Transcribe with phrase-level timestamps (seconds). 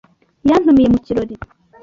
[0.49, 1.33] yantumiye mu kirori